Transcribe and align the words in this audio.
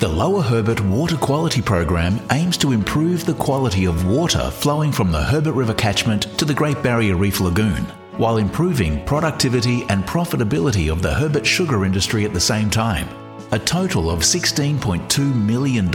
The 0.00 0.08
Lower 0.08 0.40
Herbert 0.40 0.80
Water 0.80 1.18
Quality 1.18 1.60
Program 1.60 2.18
aims 2.32 2.56
to 2.56 2.72
improve 2.72 3.26
the 3.26 3.34
quality 3.34 3.84
of 3.84 4.06
water 4.06 4.50
flowing 4.50 4.92
from 4.92 5.12
the 5.12 5.22
Herbert 5.22 5.52
River 5.52 5.74
catchment 5.74 6.22
to 6.38 6.46
the 6.46 6.54
Great 6.54 6.82
Barrier 6.82 7.16
Reef 7.16 7.38
Lagoon, 7.38 7.84
while 8.16 8.38
improving 8.38 9.04
productivity 9.04 9.84
and 9.90 10.06
profitability 10.06 10.90
of 10.90 11.02
the 11.02 11.12
Herbert 11.12 11.46
sugar 11.46 11.84
industry 11.84 12.24
at 12.24 12.32
the 12.32 12.40
same 12.40 12.70
time. 12.70 13.10
A 13.52 13.58
total 13.58 14.08
of 14.08 14.20
$16.2 14.20 15.34
million 15.34 15.92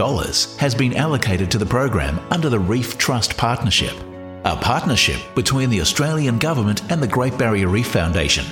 has 0.60 0.76
been 0.76 0.96
allocated 0.96 1.50
to 1.50 1.58
the 1.58 1.66
program 1.66 2.20
under 2.30 2.48
the 2.48 2.60
Reef 2.60 3.00
Trust 3.00 3.36
Partnership, 3.38 3.96
a 4.44 4.56
partnership 4.56 5.20
between 5.34 5.72
the 5.72 5.82
Australian 5.82 6.38
Government 6.38 6.84
and 6.92 7.02
the 7.02 7.08
Great 7.08 7.40
Barrier 7.40 7.70
Reef 7.70 7.88
Foundation. 7.88 8.46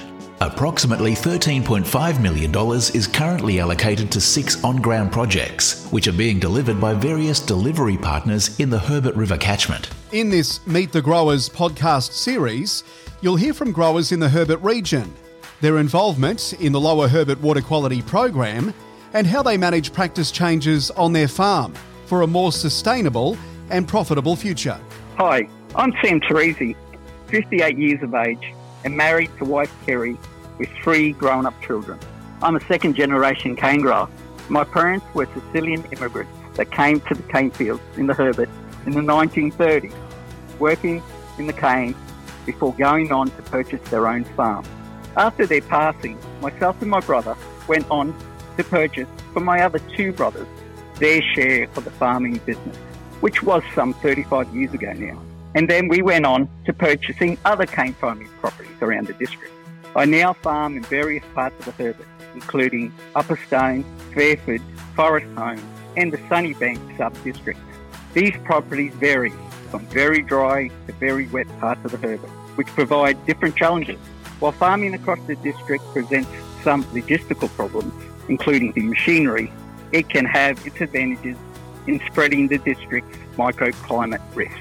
Approximately 0.44 1.14
$13.5 1.14 2.21
million 2.21 2.54
is 2.93 3.07
currently 3.07 3.62
allocated 3.62 4.12
to 4.12 4.20
six 4.20 4.62
on 4.62 4.75
ground 4.82 5.10
projects, 5.10 5.88
which 5.89 6.10
are 6.10 6.14
being 6.14 6.38
delivered 6.38 6.82
by 6.82 6.93
various 6.93 7.39
delivery 7.39 7.96
partners 7.96 8.60
in 8.60 8.69
the 8.69 8.78
Herbert 8.78 9.16
River 9.16 9.38
catchment. 9.38 9.89
In 10.11 10.29
this 10.29 10.60
Meet 10.68 10.92
the 10.92 11.02
Growers 11.02 11.47
podcast 11.47 12.11
series, 12.11 12.83
you'll 13.21 13.38
hear 13.38 13.54
from 13.54 13.71
growers 13.71 14.11
in 14.11 14.19
the 14.19 14.28
Herbert 14.28 14.60
region, 14.60 15.14
their 15.61 15.78
involvement 15.78 16.52
in 16.60 16.74
the 16.74 16.82
Lower 16.82 17.07
Herbert 17.07 17.39
Water 17.39 17.61
Quality 17.61 18.02
Program, 18.02 18.74
and 19.14 19.25
how 19.25 19.44
they 19.44 19.55
manage 19.55 19.94
practice 19.94 20.30
changes 20.30 20.91
on 20.91 21.14
their 21.14 21.30
farm 21.30 21.74
for 22.05 22.24
a 22.24 22.28
more 22.28 22.52
sustainable 22.52 23.38
and 23.69 23.88
profitable 23.88 24.36
future. 24.36 24.78
Hi, 25.16 25.47
I'm 25.74 25.94
Sam 26.04 26.19
Torrisi, 26.19 26.75
58 27.28 27.78
years 27.78 28.04
of 28.04 28.14
age 28.14 28.54
and 28.83 28.96
married 28.96 29.32
to 29.38 29.46
wife 29.46 29.74
Kerry 29.86 30.18
with 30.57 30.70
three 30.84 31.12
grown 31.12 31.46
up 31.46 31.60
children. 31.62 32.00
I'm 32.42 32.56
a 32.56 32.61
second 32.66 32.95
generation 32.95 33.56
cane 33.56 33.81
grower. 33.81 34.09
My 34.50 34.64
parents 34.64 35.06
were 35.14 35.28
Sicilian 35.34 35.84
immigrants 35.86 36.31
that 36.56 36.72
came 36.72 37.00
to 37.02 37.14
the 37.14 37.23
cane 37.23 37.52
fields 37.52 37.81
in 37.98 38.08
the 38.08 38.14
Herbert 38.14 38.50
in 38.86 38.92
the 38.92 39.02
1930s, 39.02 39.94
working 40.59 41.02
in 41.38 41.47
the 41.47 41.53
cane 41.53 41.95
before 42.45 42.73
going 42.73 43.11
on 43.11 43.30
to 43.31 43.42
purchase 43.44 43.81
their 43.89 44.08
own 44.08 44.23
farm. 44.36 44.66
After 45.16 45.45
their 45.45 45.61
passing, 45.61 46.17
myself 46.42 46.81
and 46.81 46.89
my 46.89 46.99
brother 46.99 47.36
went 47.67 47.89
on 47.89 48.14
to 48.58 48.64
purchase 48.64 49.08
from 49.31 49.45
my 49.45 49.61
other 49.61 49.80
two 49.95 50.11
brothers 50.11 50.47
their 50.99 51.22
share 51.33 51.64
of 51.75 51.86
the 51.86 51.92
farming 51.92 52.39
business, 52.45 52.77
which 53.22 53.42
was 53.42 53.64
some 53.73 53.94
35 53.95 54.53
years 54.55 54.73
ago 54.73 54.94
now. 54.94 55.20
And 55.55 55.70
then 55.70 55.88
we 55.88 56.02
went 56.02 56.25
on 56.25 56.49
to 56.66 56.73
purchasing 56.73 57.38
other 57.45 57.66
cane 57.66 57.94
farming 57.94 58.30
properties 58.39 58.81
around 58.81 59.08
the 59.08 59.14
district. 59.14 59.53
I 59.95 60.05
now 60.05 60.33
farm 60.33 60.75
in 60.75 60.83
various 60.83 61.23
parts 61.36 61.55
of 61.59 61.66
the 61.66 61.83
Herbert, 61.83 62.08
including 62.33 62.91
Upper 63.13 63.38
Stone, 63.38 63.86
Fairford, 64.16 64.61
Forest 64.95 65.27
Home, 65.38 65.61
and 65.95 66.11
the 66.11 66.17
Sunnybank 66.17 66.97
sub-districts. 66.97 67.61
These 68.14 68.36
properties 68.44 68.91
vary 68.95 69.31
from 69.69 69.86
very 69.88 70.23
dry 70.23 70.69
to 70.88 70.94
very 70.94 71.27
wet 71.27 71.47
parts 71.59 71.86
of 71.86 71.91
the 71.91 71.97
Herbert, 71.97 72.30
which 72.55 72.66
provide 72.67 73.23
different 73.27 73.55
challenges. 73.55 73.99
While 74.39 74.53
farming 74.53 74.95
across 74.95 75.19
the 75.27 75.36
district 75.36 75.83
presents 75.94 76.30
some 76.64 76.83
logistical 76.86 77.49
problems, 77.49 77.94
including 78.30 78.71
the 78.71 78.81
machinery, 78.81 79.52
it 79.91 80.09
can 80.09 80.25
have 80.25 80.66
its 80.66 80.81
advantages 80.81 81.38
in 81.86 82.02
spreading 82.08 82.47
the 82.47 82.58
district's 82.58 83.16
microclimate 83.38 84.21
risks. 84.33 84.58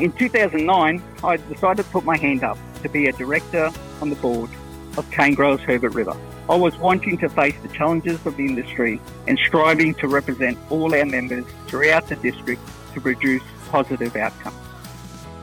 In 0.00 0.10
2009, 0.10 1.00
I 1.22 1.36
decided 1.36 1.84
to 1.84 1.90
put 1.92 2.04
my 2.04 2.16
hand 2.16 2.42
up 2.42 2.58
to 2.82 2.88
be 2.88 3.06
a 3.06 3.12
director 3.12 3.70
on 4.00 4.10
the 4.10 4.16
board 4.16 4.50
of 4.96 5.10
Cane 5.10 5.34
Growers 5.34 5.60
Herbert 5.60 5.94
River. 5.94 6.16
I 6.48 6.56
was 6.56 6.76
wanting 6.78 7.18
to 7.18 7.28
face 7.28 7.54
the 7.62 7.68
challenges 7.68 8.24
of 8.26 8.36
the 8.36 8.44
industry 8.44 9.00
and 9.26 9.38
striving 9.38 9.94
to 9.94 10.08
represent 10.08 10.58
all 10.70 10.94
our 10.94 11.04
members 11.04 11.44
throughout 11.66 12.08
the 12.08 12.16
district 12.16 12.60
to 12.94 13.00
produce 13.00 13.42
positive 13.70 14.14
outcomes. 14.16 14.56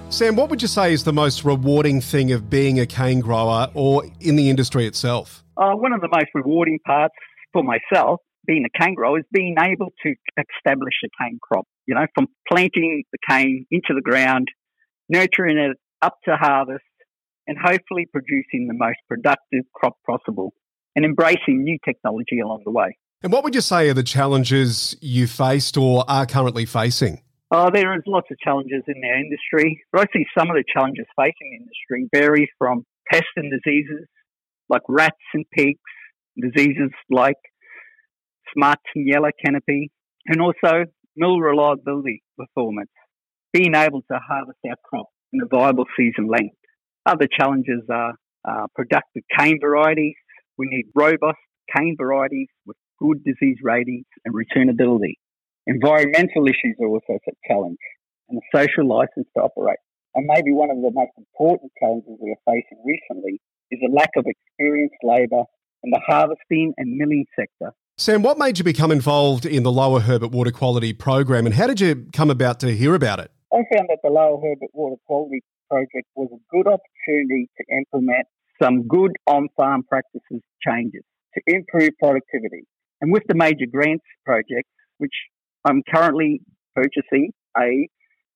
Sam, 0.10 0.36
what 0.36 0.50
would 0.50 0.62
you 0.62 0.68
say 0.68 0.92
is 0.92 1.04
the 1.04 1.14
most 1.14 1.46
rewarding 1.46 2.02
thing 2.02 2.32
of 2.32 2.50
being 2.50 2.80
a 2.80 2.86
cane 2.86 3.20
grower 3.20 3.70
or 3.76 4.06
in 4.20 4.36
the 4.36 4.50
industry 4.50 4.88
itself? 4.88 5.44
Uh, 5.56 5.74
one 5.74 5.94
of 5.94 6.02
the 6.02 6.10
most 6.12 6.28
rewarding 6.34 6.80
parts 6.86 7.14
for 7.54 7.64
myself, 7.64 8.20
being 8.48 8.66
a 8.66 8.80
cane 8.80 8.96
grower, 8.96 9.20
is 9.20 9.26
being 9.32 9.56
able 9.60 9.94
to 10.04 10.16
establish 10.38 10.96
a 11.06 11.10
cane 11.22 11.38
crop. 11.42 11.68
You 11.86 11.96
know, 11.96 12.08
from 12.16 12.28
planting 12.52 13.04
the 13.12 13.20
cane 13.30 13.68
into 13.70 13.94
the 13.94 14.02
ground, 14.02 14.48
nurturing 15.10 15.58
it 15.58 15.78
up 16.02 16.18
to 16.26 16.36
harvest, 16.36 16.84
and 17.50 17.58
hopefully 17.58 18.08
producing 18.14 18.68
the 18.68 18.76
most 18.76 19.00
productive 19.08 19.66
crop 19.74 19.98
possible 20.06 20.54
and 20.96 21.04
embracing 21.04 21.64
new 21.64 21.80
technology 21.84 22.40
along 22.40 22.62
the 22.64 22.72
way. 22.72 22.96
And 23.24 23.34
what 23.34 23.44
would 23.44 23.56
you 23.56 23.62
say 23.62 23.90
are 23.90 23.96
the 23.96 24.04
challenges 24.04 24.96
you 25.02 25.26
faced 25.26 25.76
or 25.76 26.06
are 26.08 26.28
currently 26.28 26.68
facing? 26.68 27.24
Oh, 27.50 27.72
there 27.74 27.96
is 27.96 28.04
lots 28.06 28.28
of 28.30 28.38
challenges 28.38 28.84
in 28.88 29.02
our 29.04 29.18
industry. 29.18 29.82
But 29.92 30.02
I 30.02 30.06
see 30.14 30.26
some 30.38 30.52
of 30.52 30.56
the 30.56 30.64
challenges 30.72 31.08
facing 31.18 31.34
the 31.50 31.58
industry 31.58 32.08
vary 32.14 32.52
from 32.60 32.86
pests 33.12 33.28
and 33.36 33.52
diseases 33.52 34.08
like 34.70 34.84
rats 34.88 35.18
and 35.34 35.44
pigs, 35.52 35.80
diseases 36.40 36.92
like 37.10 37.42
smut 38.54 38.78
and 38.94 39.08
yellow 39.08 39.32
canopy, 39.44 39.90
and 40.28 40.40
also 40.40 40.86
mill 41.18 41.40
reliability 41.40 42.22
performance, 42.38 42.92
being 43.52 43.74
able 43.74 44.04
to 44.04 44.20
harvest 44.20 44.60
our 44.68 44.76
crop 44.86 45.08
in 45.34 45.42
a 45.42 45.48
viable 45.48 45.86
season 45.98 46.28
length. 46.28 46.59
Other 47.10 47.28
challenges 47.28 47.82
are 47.90 48.14
uh, 48.48 48.68
productive 48.76 49.24
cane 49.36 49.58
varieties. 49.60 50.14
We 50.60 50.68
need 50.70 50.86
robust 50.94 51.40
cane 51.76 51.96
varieties 51.98 52.50
with 52.68 52.78
good 53.00 53.24
disease 53.24 53.58
ratings 53.64 54.06
and 54.26 54.36
ratoonability. 54.36 55.14
Environmental 55.66 56.46
issues 56.46 56.76
are 56.80 56.88
also 56.88 57.18
a 57.18 57.32
challenge, 57.48 57.80
and 58.30 58.38
a 58.38 58.56
social 58.56 58.88
license 58.88 59.26
to 59.36 59.42
operate. 59.42 59.80
And 60.14 60.28
maybe 60.28 60.52
one 60.52 60.70
of 60.70 60.78
the 60.78 60.92
most 60.94 61.12
important 61.18 61.72
challenges 61.80 62.12
we 62.22 62.30
are 62.30 62.54
facing 62.54 62.78
recently 62.86 63.42
is 63.72 63.80
a 63.84 63.92
lack 63.92 64.12
of 64.16 64.26
experienced 64.28 64.98
labour 65.02 65.46
in 65.82 65.90
the 65.90 66.02
harvesting 66.06 66.74
and 66.78 66.96
milling 66.96 67.26
sector. 67.36 67.74
Sam, 67.98 68.22
what 68.22 68.38
made 68.38 68.60
you 68.60 68.64
become 68.64 68.92
involved 68.92 69.48
in 69.48 69.64
the 69.64 69.72
Lower 69.72 70.00
Herbert 70.00 70.32
Water 70.32 70.52
Quality 70.52 70.94
Program 70.94 71.48
and 71.48 71.56
how 71.56 71.66
did 71.66 71.82
you 71.82 72.08
come 72.14 72.30
about 72.30 72.60
to 72.60 72.76
hear 72.76 72.94
about 72.94 73.20
it? 73.20 73.32
I 73.52 73.64
found 73.74 73.90
that 73.90 74.00
the 74.04 74.10
Lower 74.10 74.40
Herbert 74.40 74.70
Water 74.74 74.96
Quality 75.08 75.42
Project 75.70 76.08
was 76.16 76.30
a 76.32 76.56
good 76.56 76.68
opportunity 76.68 77.50
to 77.58 77.78
implement 77.78 78.28
some 78.62 78.88
good 78.88 79.12
on 79.26 79.48
farm 79.58 79.84
practices 79.88 80.42
changes 80.66 81.04
to 81.34 81.42
improve 81.48 81.92
productivity. 82.00 82.66
And 83.02 83.12
with 83.12 83.24
the 83.28 83.36
major 83.36 83.66
grants 83.72 84.04
project, 84.26 84.68
which 84.98 85.14
I'm 85.66 85.82
currently 85.84 86.42
purchasing 86.76 87.32
a 87.58 87.88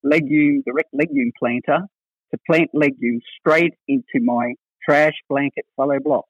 legume, 0.03 0.63
direct 0.65 0.89
legume 0.93 1.31
planter 1.37 1.85
to 2.31 2.39
plant 2.49 2.69
legumes 2.73 3.23
straight 3.39 3.73
into 3.87 4.19
my 4.23 4.53
trash 4.87 5.13
blanket 5.29 5.65
fallow 5.75 5.99
blocks. 6.03 6.29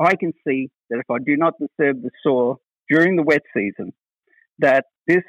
I 0.00 0.16
can 0.16 0.32
see 0.46 0.70
that 0.90 0.98
if 0.98 1.10
I 1.10 1.18
do 1.24 1.36
not 1.36 1.54
disturb 1.60 2.02
the 2.02 2.10
soil 2.22 2.60
during 2.88 3.16
the 3.16 3.22
wet 3.22 3.42
season, 3.54 3.92
that 4.58 4.86
this 5.06 5.22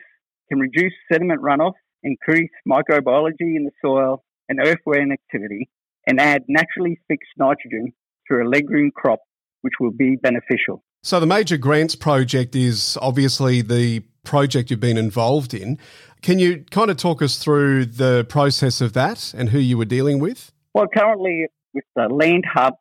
can 0.49 0.59
reduce 0.59 0.93
sediment 1.11 1.41
runoff, 1.41 1.73
increase 2.03 2.49
microbiology 2.67 3.55
in 3.55 3.65
the 3.65 3.71
soil 3.83 4.23
and 4.49 4.59
earthworm 4.59 5.11
activity, 5.11 5.69
and 6.07 6.19
add 6.19 6.43
naturally 6.47 6.99
fixed 7.07 7.31
nitrogen 7.37 7.93
through 8.27 8.47
a 8.47 8.49
legume 8.49 8.91
crop, 8.93 9.19
which 9.61 9.73
will 9.79 9.91
be 9.91 10.15
beneficial. 10.15 10.83
So, 11.01 11.19
the 11.19 11.25
Major 11.25 11.57
Grants 11.57 11.95
project 11.95 12.55
is 12.55 12.97
obviously 13.01 13.61
the 13.61 14.03
project 14.23 14.71
you've 14.71 14.79
been 14.79 14.97
involved 14.97 15.53
in. 15.53 15.77
Can 16.21 16.39
you 16.39 16.63
kind 16.71 16.89
of 16.89 16.97
talk 16.97 17.21
us 17.21 17.37
through 17.37 17.85
the 17.85 18.25
process 18.29 18.79
of 18.79 18.93
that 18.93 19.33
and 19.37 19.49
who 19.49 19.59
you 19.59 19.77
were 19.77 19.85
dealing 19.85 20.19
with? 20.19 20.51
Well, 20.73 20.87
currently 20.87 21.47
with 21.73 21.83
the 21.95 22.07
Land 22.07 22.45
Hub 22.53 22.75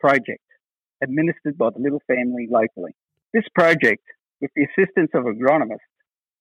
project 0.00 0.42
administered 1.02 1.56
by 1.56 1.70
the 1.70 1.80
Little 1.80 2.02
Family 2.06 2.48
locally. 2.50 2.92
This 3.32 3.44
project, 3.54 4.02
with 4.40 4.50
the 4.56 4.64
assistance 4.64 5.10
of 5.14 5.24
agronomists, 5.24 5.78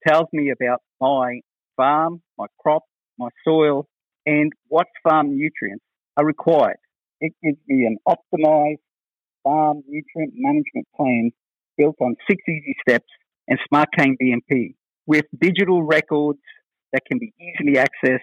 tells 0.08 0.28
me 0.34 0.52
about 0.52 0.82
my 1.00 1.42
farm, 1.76 2.22
my 2.38 2.46
crop, 2.60 2.84
my 3.18 3.30
soil, 3.46 3.88
and 4.26 4.52
what 4.68 4.88
farm 5.08 5.38
nutrients 5.38 5.84
are 6.18 6.26
required. 6.26 6.78
It 7.20 7.34
gives 7.44 7.58
me 7.68 7.86
an 7.86 7.98
optimized 8.08 8.78
farm 9.44 9.84
nutrient 9.88 10.34
management 10.36 10.88
plan 10.96 11.32
built 11.78 11.96
on 12.00 12.16
six 12.30 12.42
easy 12.48 12.76
steps 12.88 13.08
and 13.48 13.60
Smart 13.68 13.90
Cane 13.98 14.16
BMP 14.22 14.76
with 15.06 15.26
digital 15.40 15.84
records 15.84 16.40
that 16.94 17.02
can 17.10 17.20
be 17.20 17.34
easily 17.40 17.78
accessed 17.78 18.20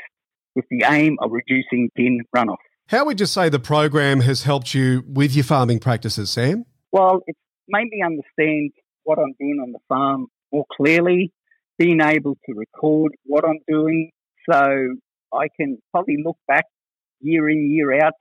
with 0.55 0.65
the 0.71 0.85
aim 0.87 1.17
of 1.21 1.31
reducing 1.33 1.91
DIN 1.97 2.21
runoff. 2.35 2.57
How 2.89 3.05
would 3.05 3.21
you 3.21 3.27
say 3.27 3.49
the 3.49 3.61
program 3.61 4.21
has 4.21 4.43
helped 4.43 4.75
you 4.75 5.05
with 5.07 5.35
your 5.35 5.45
farming 5.45 5.79
practices, 5.79 6.31
Sam? 6.31 6.65
Well, 6.91 7.21
it's 7.27 7.39
made 7.69 7.89
me 7.91 8.03
understand 8.05 8.73
what 9.05 9.19
I'm 9.19 9.35
doing 9.39 9.61
on 9.63 9.73
the 9.73 9.79
farm 9.89 10.27
more 10.53 10.65
clearly, 10.77 11.33
being 11.81 12.01
able 12.03 12.37
to 12.47 12.53
record 12.55 13.13
what 13.25 13.43
I'm 13.43 13.59
doing 13.67 14.11
so 14.49 14.61
I 15.33 15.47
can 15.59 15.79
probably 15.91 16.19
look 16.23 16.37
back 16.47 16.67
year 17.21 17.49
in, 17.49 17.71
year 17.71 18.05
out, 18.05 18.13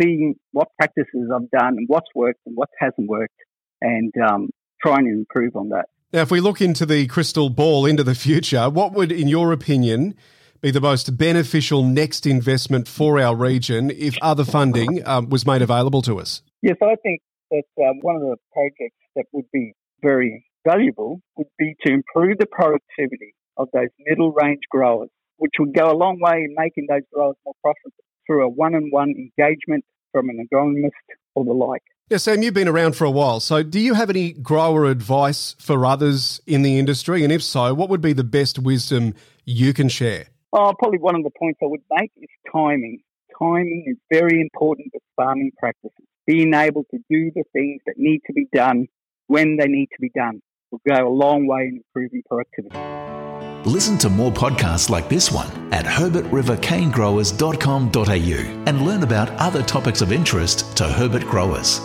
seeing 0.00 0.36
what 0.52 0.68
practices 0.78 1.28
I've 1.34 1.50
done 1.50 1.74
and 1.78 1.88
what's 1.88 2.06
worked 2.14 2.38
and 2.46 2.56
what 2.56 2.68
hasn't 2.78 3.08
worked, 3.08 3.34
and 3.80 4.12
um, 4.24 4.50
trying 4.80 5.04
to 5.06 5.10
improve 5.10 5.56
on 5.56 5.70
that. 5.70 5.86
Now, 6.12 6.20
if 6.20 6.30
we 6.30 6.40
look 6.40 6.60
into 6.60 6.86
the 6.86 7.08
crystal 7.08 7.50
ball 7.50 7.86
into 7.86 8.04
the 8.04 8.14
future, 8.14 8.70
what 8.70 8.92
would, 8.92 9.10
in 9.10 9.26
your 9.26 9.52
opinion, 9.52 10.14
be 10.60 10.70
the 10.70 10.80
most 10.80 11.16
beneficial 11.16 11.82
next 11.82 12.24
investment 12.24 12.86
for 12.86 13.18
our 13.18 13.34
region 13.34 13.90
if 13.90 14.16
other 14.22 14.44
funding 14.44 15.04
um, 15.08 15.28
was 15.28 15.44
made 15.44 15.62
available 15.62 16.02
to 16.02 16.20
us? 16.20 16.42
Yes, 16.60 16.76
I 16.80 16.94
think 17.02 17.20
that 17.50 17.64
um, 17.84 17.98
one 18.02 18.14
of 18.14 18.22
the 18.22 18.36
projects 18.52 18.96
that 19.16 19.24
would 19.32 19.46
be 19.52 19.72
very 20.02 20.44
valuable 20.66 21.20
would 21.36 21.48
be 21.58 21.74
to 21.86 21.92
improve 21.92 22.38
the 22.38 22.46
productivity 22.46 23.34
of 23.56 23.68
those 23.72 23.88
middle 24.06 24.32
range 24.32 24.62
growers, 24.70 25.10
which 25.36 25.52
would 25.58 25.74
go 25.74 25.90
a 25.90 25.96
long 25.96 26.18
way 26.20 26.44
in 26.44 26.54
making 26.56 26.86
those 26.88 27.02
growers 27.12 27.36
more 27.44 27.54
profitable 27.62 28.04
through 28.26 28.44
a 28.44 28.48
one 28.48 28.74
on 28.74 28.88
one 28.90 29.10
engagement 29.10 29.84
from 30.12 30.28
an 30.28 30.46
agronomist 30.46 30.90
or 31.34 31.44
the 31.44 31.52
like. 31.52 31.82
Yeah, 32.08 32.18
Sam, 32.18 32.42
you've 32.42 32.54
been 32.54 32.68
around 32.68 32.94
for 32.94 33.04
a 33.04 33.10
while. 33.10 33.40
So, 33.40 33.62
do 33.62 33.80
you 33.80 33.94
have 33.94 34.10
any 34.10 34.32
grower 34.32 34.86
advice 34.86 35.56
for 35.58 35.86
others 35.86 36.40
in 36.46 36.62
the 36.62 36.78
industry? 36.78 37.24
And 37.24 37.32
if 37.32 37.42
so, 37.42 37.72
what 37.72 37.88
would 37.88 38.02
be 38.02 38.12
the 38.12 38.24
best 38.24 38.58
wisdom 38.58 39.14
you 39.44 39.72
can 39.72 39.88
share? 39.88 40.26
Oh, 40.52 40.74
probably 40.78 40.98
one 40.98 41.16
of 41.16 41.22
the 41.22 41.30
points 41.38 41.60
I 41.62 41.66
would 41.66 41.80
make 41.90 42.12
is 42.16 42.28
timing. 42.52 43.00
Timing 43.38 43.84
is 43.86 43.96
very 44.12 44.40
important 44.40 44.88
with 44.92 45.02
farming 45.16 45.52
practices. 45.58 45.92
Being 46.26 46.52
able 46.52 46.84
to 46.90 46.98
do 47.08 47.32
the 47.34 47.44
things 47.52 47.80
that 47.86 47.94
need 47.96 48.20
to 48.26 48.32
be 48.32 48.46
done 48.52 48.88
when 49.28 49.56
they 49.56 49.66
need 49.66 49.86
to 49.86 50.00
be 50.00 50.10
done 50.14 50.42
will 50.72 50.80
go 50.88 51.06
a 51.06 51.08
long 51.08 51.46
way 51.46 51.68
in 51.68 51.76
improving 51.76 52.24
productivity. 52.28 52.76
Listen 53.68 53.96
to 53.98 54.08
more 54.08 54.32
podcasts 54.32 54.90
like 54.90 55.08
this 55.08 55.30
one 55.30 55.46
at 55.72 55.84
herbertrivercanegrowers.com.au 55.84 58.64
and 58.66 58.82
learn 58.82 59.04
about 59.04 59.30
other 59.40 59.62
topics 59.62 60.00
of 60.00 60.10
interest 60.10 60.76
to 60.76 60.88
Herbert 60.88 61.24
growers. 61.26 61.80